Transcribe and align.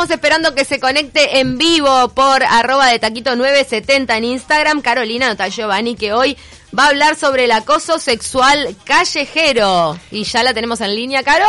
Estamos 0.00 0.14
esperando 0.14 0.54
que 0.54 0.64
se 0.64 0.78
conecte 0.78 1.40
en 1.40 1.58
vivo 1.58 2.10
por 2.10 2.44
arroba 2.44 2.86
de 2.86 3.00
taquito 3.00 3.34
970 3.34 4.16
en 4.16 4.24
Instagram, 4.26 4.80
Carolina 4.80 5.28
Nota 5.28 5.48
Giovanni, 5.48 5.96
que 5.96 6.12
hoy 6.12 6.36
va 6.78 6.84
a 6.84 6.88
hablar 6.90 7.16
sobre 7.16 7.46
el 7.46 7.50
acoso 7.50 7.98
sexual 7.98 8.76
callejero. 8.84 9.98
Y 10.12 10.22
ya 10.22 10.44
la 10.44 10.54
tenemos 10.54 10.80
en 10.82 10.94
línea, 10.94 11.24
Caro. 11.24 11.48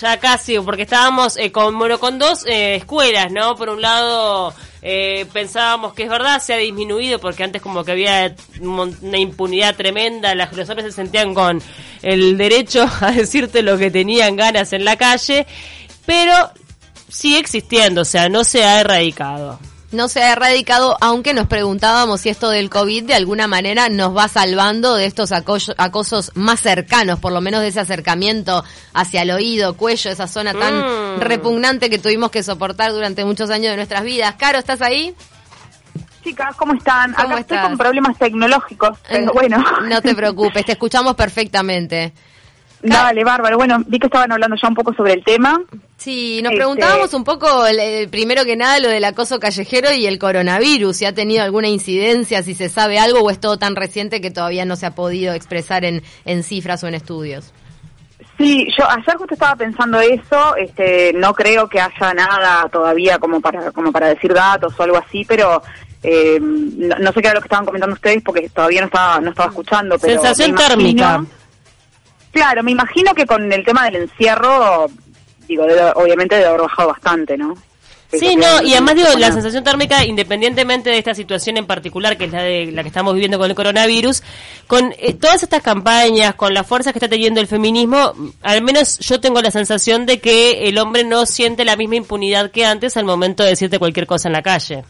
Ya 0.00 0.20
casi, 0.20 0.56
porque 0.60 0.82
estábamos 0.82 1.36
eh, 1.36 1.50
con, 1.50 1.76
bueno, 1.80 1.98
con 1.98 2.20
dos 2.20 2.46
eh, 2.46 2.76
escuelas, 2.76 3.32
¿no? 3.32 3.56
Por 3.56 3.70
un 3.70 3.82
lado, 3.82 4.54
eh, 4.82 5.26
pensábamos 5.32 5.92
que 5.92 6.04
es 6.04 6.08
verdad, 6.08 6.40
se 6.40 6.54
ha 6.54 6.58
disminuido, 6.58 7.18
porque 7.18 7.42
antes 7.42 7.60
como 7.60 7.82
que 7.82 7.90
había 7.90 8.36
una 8.60 9.18
impunidad 9.18 9.74
tremenda, 9.74 10.36
las, 10.36 10.52
hombres 10.52 10.84
se 10.84 10.92
sentían 10.92 11.34
con 11.34 11.60
el 12.02 12.38
derecho 12.38 12.88
a 13.00 13.10
decirte 13.10 13.62
lo 13.62 13.76
que 13.76 13.90
tenían 13.90 14.36
ganas 14.36 14.72
en 14.74 14.84
la 14.84 14.94
calle, 14.94 15.44
pero 16.06 16.52
sigue 17.10 17.38
existiendo, 17.38 18.02
o 18.02 18.04
sea, 18.04 18.28
no 18.28 18.44
se 18.44 18.64
ha 18.64 18.80
erradicado. 18.80 19.58
No 19.92 20.06
se 20.06 20.22
ha 20.22 20.32
erradicado, 20.32 20.96
aunque 21.00 21.34
nos 21.34 21.48
preguntábamos 21.48 22.20
si 22.20 22.28
esto 22.28 22.48
del 22.48 22.70
COVID 22.70 23.04
de 23.06 23.14
alguna 23.14 23.48
manera 23.48 23.88
nos 23.88 24.16
va 24.16 24.28
salvando 24.28 24.94
de 24.94 25.06
estos 25.06 25.32
acosos 25.32 26.30
más 26.36 26.60
cercanos, 26.60 27.18
por 27.18 27.32
lo 27.32 27.40
menos 27.40 27.60
de 27.60 27.68
ese 27.68 27.80
acercamiento 27.80 28.62
hacia 28.94 29.22
el 29.22 29.32
oído, 29.32 29.76
cuello, 29.76 30.10
esa 30.10 30.28
zona 30.28 30.54
tan 30.54 31.16
mm. 31.16 31.20
repugnante 31.20 31.90
que 31.90 31.98
tuvimos 31.98 32.30
que 32.30 32.44
soportar 32.44 32.92
durante 32.92 33.24
muchos 33.24 33.50
años 33.50 33.72
de 33.72 33.76
nuestras 33.76 34.04
vidas. 34.04 34.36
Caro, 34.36 34.60
¿estás 34.60 34.80
ahí? 34.80 35.12
Chicas, 36.22 36.54
¿cómo 36.54 36.74
están? 36.74 37.12
Acá 37.16 37.40
estoy 37.40 37.58
con 37.58 37.76
problemas 37.76 38.16
tecnológicos, 38.16 38.96
pero 39.08 39.32
bueno. 39.32 39.64
No 39.88 40.00
te 40.00 40.14
preocupes, 40.14 40.64
te 40.66 40.72
escuchamos 40.72 41.16
perfectamente. 41.16 42.12
Dale, 42.82 43.24
bárbaro. 43.24 43.56
Bueno, 43.56 43.82
vi 43.86 43.98
que 43.98 44.06
estaban 44.06 44.32
hablando 44.32 44.56
ya 44.60 44.68
un 44.68 44.74
poco 44.74 44.94
sobre 44.94 45.12
el 45.12 45.24
tema. 45.24 45.60
Sí, 45.96 46.40
nos 46.42 46.54
preguntábamos 46.54 47.06
este, 47.06 47.16
un 47.16 47.24
poco, 47.24 47.64
primero 48.10 48.44
que 48.44 48.56
nada, 48.56 48.80
lo 48.80 48.88
del 48.88 49.04
acoso 49.04 49.38
callejero 49.38 49.92
y 49.92 50.06
el 50.06 50.18
coronavirus, 50.18 50.96
si 50.96 51.04
ha 51.04 51.14
tenido 51.14 51.42
alguna 51.42 51.68
incidencia, 51.68 52.42
si 52.42 52.54
se 52.54 52.70
sabe 52.70 52.98
algo 52.98 53.20
o 53.20 53.30
es 53.30 53.38
todo 53.38 53.58
tan 53.58 53.76
reciente 53.76 54.22
que 54.22 54.30
todavía 54.30 54.64
no 54.64 54.76
se 54.76 54.86
ha 54.86 54.94
podido 54.94 55.34
expresar 55.34 55.84
en, 55.84 56.02
en 56.24 56.42
cifras 56.42 56.82
o 56.84 56.88
en 56.88 56.94
estudios. 56.94 57.52
Sí, 58.38 58.66
yo 58.78 58.88
ayer 58.88 59.16
justo 59.16 59.34
estaba 59.34 59.54
pensando 59.56 60.00
eso, 60.00 60.56
este, 60.56 61.12
no 61.12 61.34
creo 61.34 61.68
que 61.68 61.78
haya 61.78 62.14
nada 62.14 62.66
todavía 62.70 63.18
como 63.18 63.42
para, 63.42 63.70
como 63.72 63.92
para 63.92 64.08
decir 64.08 64.32
datos 64.32 64.72
o 64.78 64.82
algo 64.82 64.96
así, 64.96 65.26
pero 65.28 65.62
eh, 66.02 66.38
no, 66.40 67.12
sé 67.12 67.20
qué 67.20 67.28
era 67.28 67.34
lo 67.34 67.40
que 67.42 67.48
estaban 67.48 67.66
comentando 67.66 67.92
ustedes 67.92 68.22
porque 68.22 68.48
todavía 68.48 68.80
no 68.80 68.86
estaba, 68.86 69.20
no 69.20 69.30
estaba 69.30 69.50
escuchando. 69.50 69.98
Pero 69.98 70.22
Sensación 70.22 70.54
térmica. 70.54 71.22
Claro, 72.32 72.62
me 72.62 72.72
imagino 72.72 73.14
que 73.14 73.26
con 73.26 73.52
el 73.52 73.64
tema 73.64 73.86
del 73.86 74.02
encierro, 74.02 74.86
digo, 75.48 75.64
obviamente 75.94 76.36
debe 76.36 76.48
haber 76.48 76.62
bajado 76.62 76.88
bastante, 76.88 77.36
¿no? 77.36 77.54
Sí, 78.12 78.34
no, 78.34 78.62
y 78.62 78.72
además 78.72 78.96
digo, 78.96 79.08
la 79.18 79.30
sensación 79.30 79.62
térmica, 79.62 80.04
independientemente 80.04 80.90
de 80.90 80.98
esta 80.98 81.14
situación 81.14 81.56
en 81.58 81.66
particular, 81.66 82.16
que 82.16 82.24
es 82.24 82.32
la 82.32 82.42
de 82.42 82.72
la 82.72 82.82
que 82.82 82.88
estamos 82.88 83.14
viviendo 83.14 83.38
con 83.38 83.48
el 83.48 83.54
coronavirus, 83.54 84.22
con 84.66 84.92
eh, 84.98 85.14
todas 85.14 85.44
estas 85.44 85.62
campañas, 85.62 86.34
con 86.34 86.52
la 86.52 86.64
fuerza 86.64 86.92
que 86.92 86.98
está 86.98 87.08
teniendo 87.08 87.40
el 87.40 87.46
feminismo, 87.46 88.12
al 88.42 88.62
menos 88.62 88.98
yo 88.98 89.20
tengo 89.20 89.40
la 89.40 89.52
sensación 89.52 90.06
de 90.06 90.18
que 90.18 90.68
el 90.68 90.78
hombre 90.78 91.04
no 91.04 91.24
siente 91.24 91.64
la 91.64 91.76
misma 91.76 91.96
impunidad 91.96 92.50
que 92.50 92.66
antes 92.66 92.96
al 92.96 93.04
momento 93.04 93.44
de 93.44 93.50
decirte 93.50 93.78
cualquier 93.78 94.08
cosa 94.08 94.28
en 94.28 94.32
la 94.32 94.42
calle. 94.42 94.82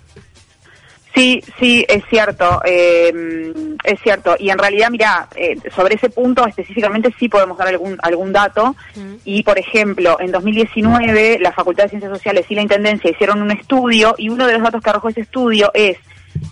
Sí, 1.15 1.43
sí, 1.59 1.85
es 1.89 2.05
cierto, 2.09 2.63
eh, 2.65 3.53
es 3.83 4.01
cierto. 4.01 4.37
Y 4.39 4.51
en 4.51 4.59
realidad, 4.59 4.91
mira, 4.91 5.29
eh, 5.35 5.57
sobre 5.75 5.97
ese 5.97 6.09
punto 6.09 6.47
específicamente 6.47 7.13
sí 7.19 7.29
podemos 7.29 7.59
dar 7.59 7.69
algún, 7.69 7.99
algún 8.03 8.33
dato. 8.33 8.77
Y, 9.25 9.43
por 9.43 9.59
ejemplo, 9.59 10.19
en 10.21 10.31
2019 10.31 11.39
la 11.41 11.53
Facultad 11.53 11.85
de 11.85 11.91
Ciencias 11.91 12.13
Sociales 12.13 12.47
y 12.49 12.55
la 12.55 12.63
Intendencia 12.63 13.11
hicieron 13.11 13.43
un 13.43 13.51
estudio 13.51 14.15
y 14.19 14.29
uno 14.29 14.47
de 14.47 14.55
los 14.55 14.63
datos 14.63 14.83
que 14.83 14.91
arrojó 14.91 15.09
ese 15.09 15.23
estudio 15.23 15.71
es 15.75 15.99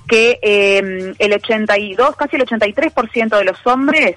que 0.08 0.38
eh, 0.42 1.14
el 1.18 1.32
82, 1.32 2.16
casi 2.16 2.36
el 2.36 2.44
83% 2.44 3.38
de 3.38 3.44
los 3.44 3.64
hombres 3.66 4.16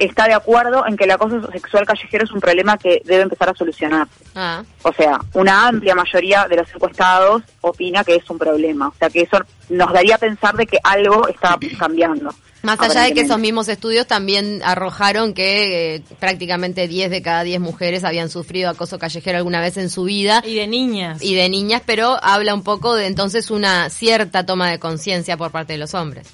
está 0.00 0.26
de 0.26 0.34
acuerdo 0.34 0.86
en 0.86 0.96
que 0.96 1.04
el 1.04 1.10
acoso 1.10 1.50
sexual 1.52 1.86
callejero 1.86 2.24
es 2.24 2.32
un 2.32 2.40
problema 2.40 2.78
que 2.78 3.02
debe 3.04 3.22
empezar 3.22 3.50
a 3.50 3.54
solucionar. 3.54 4.08
Ah. 4.34 4.62
O 4.82 4.92
sea, 4.92 5.20
una 5.34 5.68
amplia 5.68 5.94
mayoría 5.94 6.46
de 6.48 6.56
los 6.56 6.74
encuestados 6.74 7.42
opina 7.60 8.02
que 8.02 8.16
es 8.16 8.28
un 8.30 8.38
problema. 8.38 8.88
O 8.88 8.94
sea, 8.98 9.10
que 9.10 9.22
eso 9.22 9.38
nos 9.68 9.92
daría 9.92 10.16
a 10.16 10.18
pensar 10.18 10.56
de 10.56 10.66
que 10.66 10.78
algo 10.82 11.28
está 11.28 11.58
cambiando. 11.78 12.34
Más 12.62 12.78
allá 12.80 13.02
de 13.02 13.14
que 13.14 13.22
esos 13.22 13.38
mismos 13.38 13.68
estudios 13.68 14.06
también 14.06 14.60
arrojaron 14.62 15.32
que 15.32 15.96
eh, 15.96 16.02
prácticamente 16.18 16.88
10 16.88 17.10
de 17.10 17.22
cada 17.22 17.42
10 17.42 17.60
mujeres 17.60 18.04
habían 18.04 18.28
sufrido 18.28 18.68
acoso 18.68 18.98
callejero 18.98 19.38
alguna 19.38 19.60
vez 19.60 19.78
en 19.78 19.88
su 19.88 20.04
vida. 20.04 20.42
Y 20.46 20.56
de 20.56 20.66
niñas. 20.66 21.22
Y 21.22 21.34
de 21.34 21.48
niñas, 21.48 21.82
pero 21.86 22.18
habla 22.22 22.54
un 22.54 22.62
poco 22.62 22.94
de 22.94 23.06
entonces 23.06 23.50
una 23.50 23.88
cierta 23.88 24.44
toma 24.44 24.70
de 24.70 24.78
conciencia 24.78 25.38
por 25.38 25.50
parte 25.50 25.72
de 25.72 25.78
los 25.78 25.94
hombres. 25.94 26.26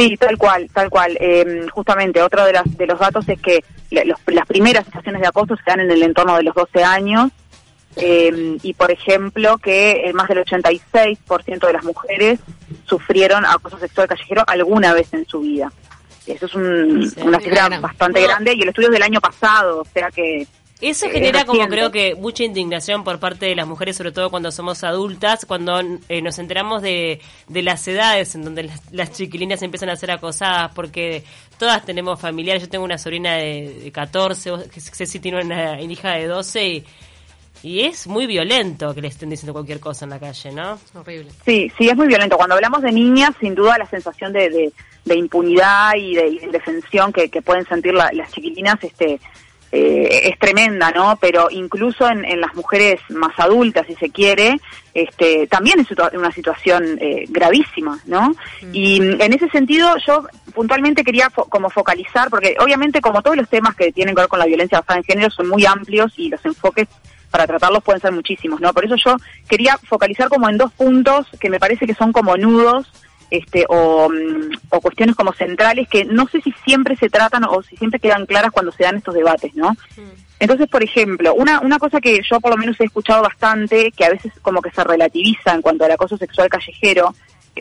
Sí, 0.00 0.16
tal 0.16 0.38
cual, 0.38 0.70
tal 0.72 0.88
cual. 0.88 1.16
Eh, 1.20 1.66
justamente, 1.70 2.22
otro 2.22 2.44
de, 2.44 2.54
las, 2.54 2.76
de 2.76 2.86
los 2.86 2.98
datos 2.98 3.28
es 3.28 3.40
que 3.40 3.62
las 3.90 4.46
primeras 4.46 4.86
situaciones 4.86 5.20
de 5.20 5.28
acoso 5.28 5.56
se 5.56 5.62
dan 5.66 5.80
en 5.80 5.90
el 5.90 6.02
entorno 6.02 6.36
de 6.36 6.42
los 6.42 6.54
12 6.54 6.82
años 6.82 7.30
eh, 7.96 8.56
y, 8.62 8.72
por 8.74 8.90
ejemplo, 8.90 9.58
que 9.58 10.08
eh, 10.08 10.12
más 10.14 10.28
del 10.28 10.38
86% 10.38 11.66
de 11.66 11.72
las 11.72 11.84
mujeres 11.84 12.40
sufrieron 12.86 13.44
acoso 13.44 13.78
sexual 13.78 14.08
callejero 14.08 14.42
alguna 14.46 14.94
vez 14.94 15.12
en 15.12 15.26
su 15.26 15.40
vida. 15.40 15.70
Eso 16.26 16.46
es 16.46 16.54
una 16.54 17.40
cifra 17.40 17.68
bastante 17.80 18.22
grande 18.22 18.54
y 18.54 18.62
el 18.62 18.68
estudio 18.68 18.88
es 18.88 18.94
del 18.94 19.02
año 19.02 19.20
pasado, 19.20 19.80
o 19.80 19.84
sea 19.84 20.10
que 20.10 20.46
eso 20.80 21.06
eh, 21.06 21.10
genera 21.10 21.44
como 21.44 21.66
creo 21.68 21.90
que 21.90 22.14
mucha 22.14 22.44
indignación 22.44 23.04
por 23.04 23.18
parte 23.18 23.46
de 23.46 23.54
las 23.54 23.66
mujeres, 23.66 23.96
sobre 23.96 24.12
todo 24.12 24.30
cuando 24.30 24.50
somos 24.50 24.82
adultas, 24.82 25.44
cuando 25.44 25.80
eh, 26.08 26.22
nos 26.22 26.38
enteramos 26.38 26.80
de, 26.82 27.20
de, 27.48 27.62
las 27.62 27.86
edades 27.86 28.34
en 28.34 28.44
donde 28.44 28.70
las, 28.90 29.12
chiquilinas 29.12 29.62
empiezan 29.62 29.90
a 29.90 29.96
ser 29.96 30.10
acosadas, 30.10 30.72
porque 30.74 31.24
todas 31.58 31.84
tenemos 31.84 32.18
familiares. 32.20 32.62
Yo 32.62 32.68
tengo 32.68 32.84
una 32.84 32.98
sobrina 32.98 33.34
de, 33.36 33.90
14, 33.92 34.70
Ceci 34.70 35.20
tiene 35.20 35.42
una 35.42 35.80
hija 35.82 36.12
de 36.12 36.26
12 36.26 36.66
y, 36.66 36.84
y 37.62 37.80
es 37.80 38.06
muy 38.06 38.26
violento 38.26 38.94
que 38.94 39.02
le 39.02 39.08
estén 39.08 39.28
diciendo 39.28 39.52
cualquier 39.52 39.80
cosa 39.80 40.06
en 40.06 40.10
la 40.10 40.18
calle, 40.18 40.50
¿no? 40.52 40.78
Horrible. 40.94 41.30
Sí, 41.44 41.70
sí, 41.76 41.88
es 41.88 41.96
muy 41.96 42.06
violento. 42.06 42.38
Cuando 42.38 42.54
hablamos 42.54 42.80
de 42.80 42.92
niñas, 42.92 43.32
sin 43.38 43.54
duda 43.54 43.76
la 43.76 43.86
sensación 43.86 44.32
de, 44.32 44.72
de, 45.04 45.14
impunidad 45.14 45.92
y 45.96 46.14
de 46.14 46.28
indefensión 46.28 47.12
que, 47.12 47.28
que 47.28 47.42
pueden 47.42 47.66
sentir 47.66 47.92
las 47.92 48.32
chiquilinas, 48.32 48.82
este 48.82 49.20
eh, 49.72 50.30
es 50.30 50.38
tremenda, 50.38 50.90
¿no? 50.90 51.16
Pero 51.20 51.48
incluso 51.50 52.08
en, 52.08 52.40
las 52.40 52.54
mujeres 52.54 53.00
más 53.10 53.38
adultas, 53.38 53.86
si 53.86 53.94
se 53.94 54.10
quiere, 54.10 54.60
este, 54.94 55.46
también 55.46 55.78
es 55.78 55.86
una 56.12 56.32
situación 56.32 56.98
eh, 57.00 57.26
gravísima, 57.28 58.00
¿no? 58.06 58.30
Mm. 58.62 58.70
Y 58.72 58.96
en 58.96 59.32
ese 59.32 59.48
sentido 59.50 59.94
yo 60.04 60.26
puntualmente 60.54 61.04
quería 61.04 61.30
como 61.30 61.70
focalizar, 61.70 62.30
porque 62.30 62.56
obviamente 62.58 63.00
como 63.00 63.22
todos 63.22 63.36
los 63.36 63.48
temas 63.48 63.76
que 63.76 63.92
tienen 63.92 64.14
que 64.14 64.22
ver 64.22 64.28
con 64.28 64.40
la 64.40 64.46
violencia 64.46 64.80
basada 64.80 64.98
en 64.98 65.04
género 65.04 65.30
son 65.30 65.48
muy 65.48 65.64
amplios 65.64 66.12
y 66.16 66.28
los 66.28 66.44
enfoques 66.44 66.88
para 67.30 67.46
tratarlos 67.46 67.84
pueden 67.84 68.00
ser 68.00 68.12
muchísimos, 68.12 68.60
¿no? 68.60 68.72
Por 68.72 68.84
eso 68.84 68.96
yo 68.96 69.16
quería 69.48 69.78
focalizar 69.78 70.28
como 70.28 70.48
en 70.48 70.58
dos 70.58 70.72
puntos 70.72 71.28
que 71.38 71.48
me 71.48 71.60
parece 71.60 71.86
que 71.86 71.94
son 71.94 72.12
como 72.12 72.36
nudos 72.36 72.90
este, 73.30 73.64
o, 73.68 74.08
mm, 74.08 74.52
o, 74.70 74.80
cuestiones 74.80 75.16
como 75.16 75.32
centrales 75.32 75.88
que 75.88 76.04
no 76.04 76.26
sé 76.28 76.40
si 76.40 76.52
siempre 76.64 76.96
se 76.96 77.08
tratan 77.08 77.44
o 77.44 77.62
si 77.62 77.76
siempre 77.76 78.00
quedan 78.00 78.26
claras 78.26 78.50
cuando 78.50 78.72
se 78.72 78.82
dan 78.82 78.96
estos 78.96 79.14
debates, 79.14 79.54
¿no? 79.54 79.76
Entonces, 80.38 80.68
por 80.68 80.82
ejemplo, 80.82 81.34
una, 81.34 81.60
una 81.60 81.78
cosa 81.78 82.00
que 82.00 82.20
yo 82.28 82.40
por 82.40 82.50
lo 82.50 82.56
menos 82.56 82.80
he 82.80 82.84
escuchado 82.84 83.22
bastante, 83.22 83.92
que 83.92 84.04
a 84.04 84.10
veces 84.10 84.32
como 84.42 84.62
que 84.62 84.70
se 84.70 84.82
relativiza 84.82 85.54
en 85.54 85.62
cuanto 85.62 85.84
al 85.84 85.92
acoso 85.92 86.16
sexual 86.16 86.48
callejero, 86.48 87.14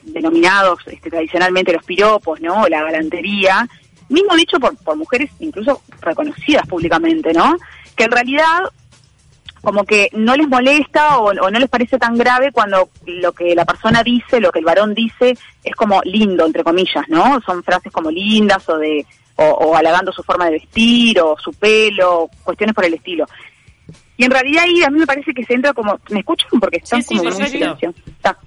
denominados 0.04 0.80
este, 0.88 1.10
tradicionalmente 1.10 1.74
los 1.74 1.84
piropos, 1.84 2.40
¿no? 2.42 2.68
La 2.68 2.84
galantería, 2.84 3.68
mismo 4.08 4.36
dicho 4.36 4.60
por, 4.60 4.76
por 4.78 4.96
mujeres 4.96 5.30
incluso 5.40 5.82
reconocidas 6.02 6.68
públicamente, 6.68 7.34
¿no? 7.34 7.58
Que 7.96 8.06
en 8.06 8.12
realidad 8.12 8.60
como 9.62 9.84
que 9.84 10.10
no 10.14 10.36
les 10.36 10.48
molesta 10.48 11.20
o, 11.20 11.34
no 11.34 11.60
les 11.60 11.70
parece 11.70 11.98
tan 11.98 12.18
grave 12.18 12.52
cuando 12.52 12.90
lo 13.06 13.32
que 13.32 13.56
la 13.56 13.66
persona 13.66 14.04
dice, 14.04 14.40
lo 14.40 14.52
que 14.52 14.60
el 14.60 14.66
varón 14.66 14.94
dice, 14.94 15.38
es 15.64 15.76
como 15.76 16.02
lindo, 16.04 16.46
entre 16.46 16.64
comillas, 16.64 17.08
¿no? 17.08 17.40
Son 17.46 17.64
frases 17.64 17.92
como 17.92 18.12
lindas 18.12 18.68
o 18.70 18.78
de 18.78 19.06
o, 19.36 19.76
halagando 19.76 20.12
su 20.12 20.22
forma 20.22 20.46
de 20.46 20.52
vestir 20.52 21.20
o 21.22 21.38
su 21.40 21.54
pelo, 21.54 22.30
cuestiones 22.44 22.76
por 22.76 22.86
el 22.86 22.94
estilo. 22.94 23.26
Y 24.18 24.26
en 24.26 24.32
realidad 24.32 24.64
ahí 24.66 24.84
a 24.84 24.90
mí 24.90 25.00
me 25.00 25.08
parece 25.08 25.34
que 25.34 25.46
se 25.46 25.54
entra 25.54 25.74
como... 25.74 25.98
¿Me 26.10 26.20
escuchan? 26.20 26.60
Porque 26.60 26.78
están 26.78 27.02
como 27.04 27.24
en 27.24 27.48
silencio. 27.48 27.94
Está. 28.06 28.38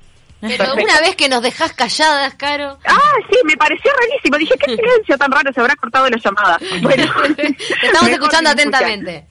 Pero 0.43 0.75
una 0.75 1.01
vez 1.01 1.15
que 1.17 1.29
nos 1.29 1.41
dejas 1.41 1.73
calladas, 1.73 2.35
Caro. 2.35 2.77
Ah, 2.85 3.15
sí, 3.31 3.37
me 3.45 3.57
pareció 3.57 3.91
rarísimo. 3.93 4.37
Dije, 4.39 4.55
¿qué 4.59 4.77
silencio 4.77 5.17
tan 5.17 5.31
raro 5.31 5.53
se 5.53 5.61
habrá 5.61 5.77
cortado 5.77 6.11
la 6.11 6.19
llamada? 6.19 6.59
Bueno, 6.83 7.07
Te 7.37 7.87
estamos 7.87 8.11
escuchando 8.11 8.51
atentamente. 8.51 9.27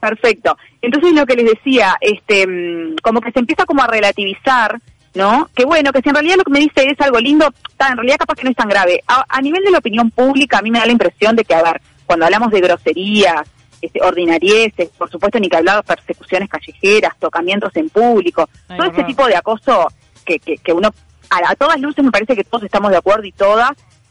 Perfecto. 0.00 0.56
Entonces 0.80 1.12
lo 1.12 1.26
que 1.26 1.36
les 1.36 1.46
decía, 1.46 1.96
este, 2.00 2.46
mm, 2.46 2.96
como 3.02 3.20
que 3.20 3.32
se 3.32 3.38
empieza 3.38 3.66
como 3.66 3.82
a 3.82 3.86
relativizar, 3.86 4.80
¿no? 5.14 5.48
Que 5.54 5.64
bueno, 5.64 5.92
que 5.92 6.00
si 6.00 6.08
en 6.08 6.14
realidad 6.14 6.36
lo 6.36 6.44
que 6.44 6.52
me 6.52 6.60
dice 6.60 6.84
es 6.88 7.00
algo 7.00 7.18
lindo, 7.18 7.52
en 7.78 7.96
realidad 7.96 8.16
capaz 8.16 8.36
que 8.36 8.44
no 8.44 8.50
es 8.50 8.56
tan 8.56 8.68
grave. 8.68 9.02
A, 9.06 9.40
nivel 9.40 9.62
de 9.62 9.70
la 9.70 9.78
opinión 9.78 10.10
pública, 10.10 10.58
a 10.58 10.62
mí 10.62 10.70
me 10.70 10.78
da 10.78 10.86
la 10.86 10.92
impresión 10.92 11.36
de 11.36 11.44
que, 11.44 11.54
a 11.54 11.62
ver, 11.62 11.82
cuando 12.06 12.24
hablamos 12.24 12.50
de 12.50 12.60
groserías 12.60 13.42
este, 13.82 14.00
ordinarieces, 14.02 14.88
por 14.90 15.10
supuesto 15.10 15.38
ni 15.38 15.48
que 15.48 15.56
hablar 15.56 15.76
de 15.76 15.82
persecuciones 15.82 16.48
callejeras, 16.48 17.18
tocamientos 17.18 17.74
en 17.76 17.88
público, 17.90 18.48
Ay, 18.68 18.78
todo 18.78 18.90
ese 18.90 19.04
tipo 19.04 19.26
de 19.26 19.36
acoso 19.36 19.88
que, 20.24 20.38
que, 20.38 20.56
que 20.58 20.72
uno, 20.72 20.90
a, 21.30 21.50
a 21.50 21.54
todas 21.56 21.80
luces 21.80 22.04
me 22.04 22.10
parece 22.10 22.36
que 22.36 22.44
todos 22.44 22.64
estamos 22.64 22.90
de 22.90 22.98
acuerdo 22.98 23.24
y 23.24 23.32
todas, 23.32 23.70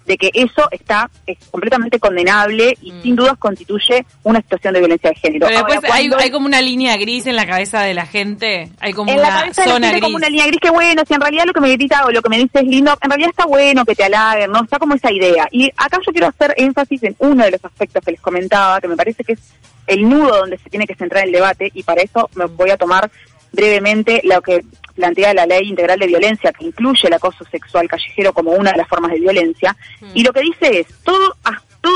de 0.10 0.18
que 0.18 0.32
eso 0.34 0.68
está 0.72 1.08
es 1.28 1.38
completamente 1.52 2.00
condenable 2.00 2.76
y 2.82 2.92
Mm. 2.92 3.02
sin 3.04 3.16
dudas 3.16 3.38
constituye 3.38 4.04
una 4.24 4.42
situación 4.42 4.74
de 4.74 4.80
violencia 4.80 5.12
de 5.12 5.16
género. 5.16 5.46
Pero 5.46 5.60
después 5.60 5.92
hay, 5.94 6.10
hay 6.18 6.32
como 6.32 6.48
una 6.48 6.62
línea 6.62 6.98
gris 6.98 7.28
en 7.28 7.36
la 7.36 7.46
cabeza 7.46 7.82
de 7.84 7.94
la 7.94 8.08
gente. 8.08 8.72
Hay 8.80 8.92
como 8.92 9.12
en 9.12 9.18
la 9.22 9.28
una 9.28 9.40
cabeza 9.42 9.62
de 9.62 9.68
la 9.68 9.74
zona 9.76 9.88
gente 9.88 10.00
gris. 10.00 10.04
como 10.08 10.16
una 10.18 10.30
línea 10.30 10.48
gris 10.48 10.60
que 10.60 10.72
bueno, 10.72 11.04
si 11.08 11.14
en 11.14 11.22
realidad 11.22 11.44
lo 11.46 11.54
que 11.54 11.62
me 11.62 11.72
grita 11.74 12.06
o 12.06 12.10
lo 12.12 12.24
que 12.24 12.30
me 12.30 12.38
dice 12.40 12.58
es 12.60 12.64
lindo, 12.64 12.98
en 13.00 13.10
realidad 13.10 13.30
está 13.30 13.46
bueno 13.46 13.86
que 13.86 13.94
te 13.94 14.04
halaguen, 14.06 14.52
¿no? 14.52 14.64
Está 14.64 14.80
como 14.80 14.96
esa 14.96 15.12
idea. 15.12 15.48
Y 15.52 15.70
acá 15.78 16.00
yo 16.04 16.12
quiero 16.12 16.28
hacer 16.28 16.56
énfasis 16.58 17.04
en 17.04 17.16
uno 17.20 17.44
de 17.44 17.52
los 17.52 17.64
aspectos 17.64 18.04
que 18.04 18.12
les 18.12 18.20
comentaba, 18.22 18.82
que 18.82 18.88
me 18.88 18.98
parece 18.98 19.24
que 19.24 19.34
es 19.34 19.40
el 19.86 20.10
nudo 20.10 20.38
donde 20.40 20.58
se 20.58 20.72
tiene 20.72 20.88
que 20.88 20.96
centrar 20.96 21.24
el 21.26 21.32
debate, 21.32 21.70
y 21.72 21.84
para 21.84 22.02
eso 22.02 22.32
me 22.34 22.46
voy 22.46 22.72
a 22.72 22.78
tomar 22.78 23.12
brevemente 23.52 24.22
lo 24.24 24.42
que 24.42 24.64
plantea 25.00 25.34
la 25.34 25.46
ley 25.46 25.70
integral 25.70 25.98
de 25.98 26.08
violencia, 26.08 26.52
que 26.52 26.66
incluye 26.66 27.08
el 27.08 27.14
acoso 27.14 27.46
sexual 27.46 27.88
callejero 27.88 28.34
como 28.34 28.52
una 28.52 28.72
de 28.72 28.78
las 28.78 28.88
formas 28.88 29.12
de 29.12 29.20
violencia, 29.20 29.76
y 30.14 30.24
lo 30.24 30.34
que 30.34 30.42
dice 30.42 30.82
es, 30.82 30.88
todo, 31.04 31.36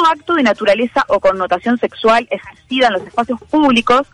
acto 0.09 0.35
de 0.35 0.43
naturaleza 0.43 1.05
o 1.07 1.19
connotación 1.19 1.77
sexual 1.77 2.27
ejercida 2.31 2.87
en 2.87 2.93
los 2.93 3.03
espacios 3.03 3.39
públicos 3.49 4.07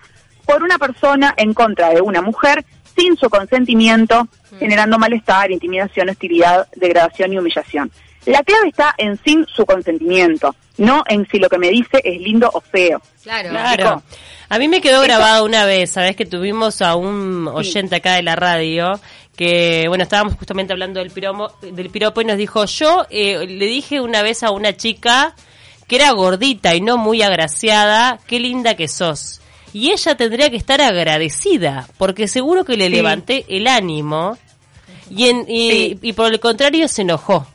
por 0.46 0.64
una 0.64 0.78
persona 0.78 1.34
en 1.38 1.54
contra 1.54 1.90
de 1.90 2.02
una 2.02 2.22
mujer 2.22 2.66
sin 2.98 3.16
su 3.16 3.30
consentimiento, 3.30 4.28
generando 4.60 4.98
malestar, 4.98 5.52
intimidación, 5.52 6.10
hostilidad, 6.10 6.68
degradación 6.76 7.34
y 7.34 7.38
humillación. 7.38 7.92
La 8.32 8.44
clave 8.44 8.70
está 8.70 8.94
en 8.98 9.18
sin 9.24 9.46
su 9.48 9.66
consentimiento, 9.66 10.56
no 10.78 11.04
en 11.08 11.28
si 11.30 11.40
lo 11.40 11.50
que 11.50 11.58
me 11.58 11.70
dice 11.70 12.00
es 12.04 12.22
lindo 12.22 12.50
o 12.54 12.62
feo. 12.62 13.02
Claro. 13.24 13.50
Claro. 13.50 14.04
A 14.50 14.60
mí 14.60 14.68
me 14.68 14.82
quedó 14.82 15.02
grabado 15.02 15.46
una 15.46 15.66
vez, 15.66 15.92
sabes 15.92 16.16
que 16.16 16.26
tuvimos 16.26 16.82
a 16.82 16.96
un 16.96 17.48
oyente 17.48 17.96
acá 17.96 18.14
de 18.16 18.24
la 18.24 18.36
radio 18.36 19.00
que, 19.36 19.86
bueno, 19.88 20.04
estábamos 20.04 20.36
justamente 20.36 20.74
hablando 20.74 21.00
del 21.00 21.12
piromo, 21.12 21.52
del 21.62 21.90
piropo 21.90 22.22
y 22.22 22.26
nos 22.26 22.38
dijo, 22.38 22.66
yo 22.66 23.06
eh, 23.10 23.46
le 23.48 23.66
dije 23.66 24.02
una 24.02 24.22
vez 24.22 24.44
a 24.44 24.52
una 24.52 24.76
chica 24.76 25.34
que 25.88 25.96
era 25.96 26.12
gordita 26.12 26.76
y 26.76 26.82
no 26.82 26.98
muy 26.98 27.22
agraciada, 27.24 28.20
qué 28.28 28.40
linda 28.40 28.76
que 28.76 28.88
sos. 28.88 29.42
Y 29.74 29.92
ella 29.92 30.16
tendría 30.16 30.50
que 30.50 30.58
estar 30.58 30.82
agradecida, 30.82 31.88
porque 31.98 32.28
seguro 32.28 32.64
que 32.66 32.76
le 32.78 32.86
Sí. 32.88 32.92
levanté 32.92 33.46
el 33.50 33.66
ánimo 33.68 34.38
y, 35.10 35.28
en, 35.30 35.46
y, 35.48 35.70
Sí. 35.72 36.00
y 36.02 36.14
por 36.14 36.32
el 36.32 36.40
contrario 36.40 36.88
se 36.88 37.02
enojó. 37.04 37.48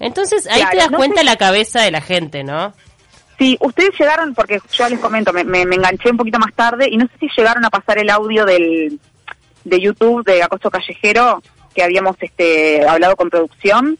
Entonces 0.00 0.46
ahí 0.46 0.62
te 0.70 0.76
das 0.76 0.90
no 0.90 0.98
cuenta 0.98 1.20
sé- 1.20 1.24
la 1.24 1.36
cabeza 1.36 1.80
de 1.82 1.90
la 1.90 2.00
gente, 2.00 2.44
¿no? 2.44 2.72
Si 3.38 3.56
ustedes 3.60 3.90
llegaron, 3.98 4.34
porque 4.34 4.60
yo 4.72 4.88
les 4.88 4.98
comento, 4.98 5.32
me, 5.32 5.44
me- 5.44 5.66
me 5.66 5.76
enganché 5.76 6.10
un 6.10 6.16
poquito 6.16 6.38
más 6.38 6.54
tarde 6.54 6.88
y 6.90 6.96
no 6.96 7.06
sé 7.06 7.12
si 7.20 7.28
llegaron 7.36 7.64
a 7.64 7.70
pasar 7.70 7.98
el 7.98 8.08
audio 8.10 8.44
del 8.44 8.98
de 9.64 9.80
YouTube 9.80 10.24
de 10.24 10.42
Acoso 10.42 10.70
Callejero 10.70 11.42
que 11.74 11.82
habíamos 11.82 12.16
este 12.20 12.86
hablado 12.86 13.16
con 13.16 13.28
producción. 13.30 13.98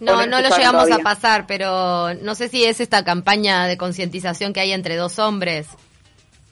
¿O 0.00 0.04
No, 0.04 0.26
no 0.26 0.40
lo 0.42 0.48
llegamos 0.50 0.84
todavía? 0.84 0.96
a 0.96 0.98
pasar, 0.98 1.46
pero 1.46 2.12
no 2.22 2.34
sé 2.34 2.48
si 2.48 2.64
es 2.64 2.80
esta 2.80 3.02
campaña 3.02 3.66
de 3.66 3.76
concientización 3.78 4.52
que 4.52 4.60
hay 4.60 4.72
entre 4.72 4.94
dos 4.96 5.18
hombres. 5.18 5.68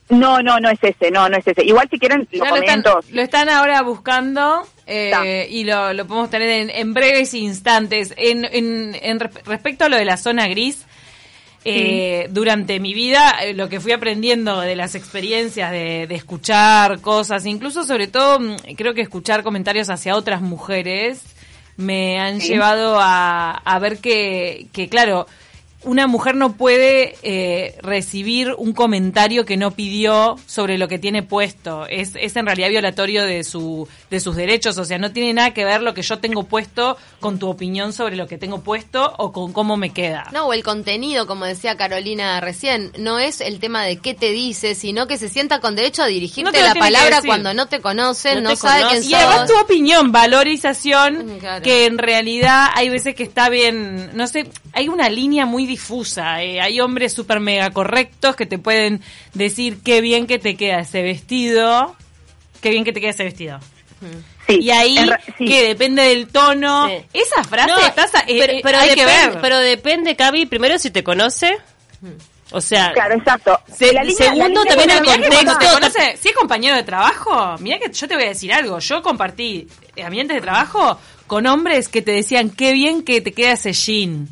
No, 0.08 0.40
no, 0.42 0.58
no 0.60 0.70
es 0.70 0.78
ese, 0.82 1.10
no, 1.10 1.28
no 1.28 1.36
es 1.36 1.46
ese. 1.46 1.62
Igual 1.64 1.88
si 1.90 1.98
quieren 1.98 2.26
lo 2.32 2.38
lo 2.38 2.56
están, 2.56 2.82
comento. 2.82 3.00
lo 3.12 3.22
están 3.22 3.48
ahora 3.48 3.82
buscando 3.82 4.66
eh, 4.86 5.46
y 5.50 5.64
lo, 5.64 5.92
lo 5.92 6.06
podemos 6.06 6.30
tener 6.30 6.48
en, 6.50 6.70
en 6.70 6.94
breves 6.94 7.34
instantes. 7.34 8.12
En, 8.16 8.44
en, 8.44 8.96
en 9.00 9.20
resp- 9.20 9.42
respecto 9.44 9.84
a 9.84 9.88
lo 9.88 9.96
de 9.96 10.04
la 10.04 10.16
zona 10.16 10.46
gris, 10.48 10.84
eh, 11.66 12.26
durante 12.30 12.78
mi 12.78 12.92
vida 12.92 13.36
eh, 13.42 13.54
lo 13.54 13.70
que 13.70 13.80
fui 13.80 13.92
aprendiendo 13.92 14.60
de 14.60 14.76
las 14.76 14.94
experiencias 14.94 15.70
de, 15.72 16.06
de 16.06 16.14
escuchar 16.14 17.00
cosas, 17.00 17.46
incluso 17.46 17.84
sobre 17.84 18.06
todo 18.06 18.38
mm, 18.38 18.56
creo 18.76 18.92
que 18.92 19.00
escuchar 19.00 19.42
comentarios 19.42 19.88
hacia 19.88 20.14
otras 20.14 20.42
mujeres, 20.42 21.22
me 21.78 22.20
han 22.20 22.40
Sí. 22.42 22.48
llevado 22.48 22.98
a, 23.00 23.52
a 23.52 23.78
ver 23.78 23.98
que, 23.98 24.66
que, 24.74 24.88
claro, 24.90 25.26
una 25.84 26.06
mujer 26.06 26.34
no 26.34 26.54
puede 26.54 27.16
eh, 27.22 27.76
recibir 27.82 28.54
un 28.56 28.72
comentario 28.72 29.44
que 29.44 29.56
no 29.56 29.70
pidió 29.70 30.36
sobre 30.46 30.78
lo 30.78 30.88
que 30.88 30.98
tiene 30.98 31.22
puesto. 31.22 31.86
Es, 31.86 32.12
es 32.16 32.36
en 32.36 32.46
realidad 32.46 32.68
violatorio 32.68 33.24
de, 33.24 33.44
su, 33.44 33.88
de 34.10 34.20
sus 34.20 34.36
derechos. 34.36 34.78
O 34.78 34.84
sea, 34.84 34.98
no 34.98 35.12
tiene 35.12 35.32
nada 35.32 35.52
que 35.52 35.64
ver 35.64 35.82
lo 35.82 35.94
que 35.94 36.02
yo 36.02 36.18
tengo 36.18 36.44
puesto 36.44 36.96
con 37.20 37.38
tu 37.38 37.48
opinión 37.48 37.92
sobre 37.92 38.16
lo 38.16 38.26
que 38.26 38.38
tengo 38.38 38.62
puesto 38.62 39.14
o 39.18 39.32
con 39.32 39.52
cómo 39.52 39.76
me 39.76 39.90
queda. 39.90 40.28
No, 40.32 40.46
o 40.46 40.52
el 40.52 40.62
contenido, 40.62 41.26
como 41.26 41.44
decía 41.44 41.76
Carolina 41.76 42.40
recién, 42.40 42.92
no 42.98 43.18
es 43.18 43.40
el 43.40 43.60
tema 43.60 43.84
de 43.84 43.98
qué 43.98 44.14
te 44.14 44.30
dice, 44.30 44.74
sino 44.74 45.06
que 45.06 45.18
se 45.18 45.28
sienta 45.28 45.60
con 45.60 45.76
derecho 45.76 46.02
a 46.02 46.06
No 46.06 46.10
dirigirte 46.10 46.52
te 46.52 46.60
lo 46.60 46.66
la 46.66 46.74
palabra 46.74 47.22
cuando 47.24 47.54
no 47.54 47.66
te 47.66 47.80
conocen, 47.80 48.36
No 48.36 48.42
no, 48.42 48.50
te 48.50 48.56
sabe 48.56 48.84
quién 48.90 49.04
Y 49.04 49.14
además 49.14 49.48
tu 49.48 49.58
opinión, 49.58 50.12
valorización, 50.12 51.38
claro. 51.40 51.62
que 51.62 51.86
en 51.86 51.98
realidad 51.98 52.68
hay 52.74 52.88
veces 52.88 53.14
que 53.14 53.22
está 53.22 53.48
bien, 53.48 54.10
no 54.14 54.26
sé, 54.26 54.48
hay 54.72 54.88
una 54.88 55.08
línea 55.08 55.46
muy 55.46 55.66
difusa. 55.74 56.42
eh, 56.42 56.60
hay 56.60 56.80
hombres 56.80 57.12
súper 57.12 57.40
mega 57.40 57.70
correctos 57.70 58.36
que 58.36 58.46
te 58.46 58.58
pueden 58.58 59.00
decir 59.34 59.78
qué 59.84 60.00
bien 60.00 60.26
que 60.26 60.38
te 60.38 60.56
queda 60.56 60.80
ese 60.80 61.02
vestido, 61.02 61.96
qué 62.60 62.70
bien 62.70 62.84
que 62.84 62.92
te 62.92 63.00
queda 63.00 63.10
ese 63.10 63.24
vestido. 63.24 63.58
Sí, 64.46 64.58
y 64.60 64.70
ahí, 64.70 64.98
sí. 65.38 65.46
que 65.46 65.66
depende 65.68 66.02
del 66.02 66.28
tono, 66.28 66.86
Sí. 66.88 66.94
esa 67.14 67.42
frase 67.44 67.70
No, 67.70 67.78
estás 67.78 68.10
eh, 68.26 68.36
pero, 68.38 68.52
eh, 68.52 68.60
pero 68.62 68.78
hay 68.78 68.94
que 68.94 69.04
ver. 69.06 69.38
pero 69.40 69.58
depende, 69.58 70.14
Cavi, 70.16 70.44
primero 70.46 70.78
si 70.78 70.90
te 70.90 71.02
conoce. 71.02 71.56
O 72.50 72.60
sea, 72.60 72.92
Claro, 72.92 73.14
exacto. 73.16 73.58
Se- 73.74 73.92
La 73.92 74.04
línea- 74.04 74.18
segundo, 74.30 74.62
la 74.64 74.70
también 74.76 74.90
el 74.90 75.02
te 75.02 75.06
contexto- 75.36 75.72
conoce, 75.72 76.16
si 76.20 76.28
es 76.28 76.34
compañero 76.36 76.76
de 76.76 76.82
trabajo, 76.82 77.56
mira 77.58 77.78
que 77.78 77.90
yo 77.90 78.06
te 78.06 78.14
voy 78.14 78.24
a 78.24 78.28
decir 78.28 78.52
algo. 78.52 78.78
Yo 78.78 79.02
compartí 79.02 79.66
ambientes 80.04 80.36
de 80.36 80.40
trabajo 80.42 80.98
con 81.26 81.46
hombres 81.46 81.88
que 81.88 82.02
te 82.02 82.12
decían 82.12 82.50
qué 82.50 82.72
bien 82.74 83.02
que 83.02 83.22
te 83.22 83.32
queda 83.32 83.52
ese 83.52 83.72
jean. 83.72 84.28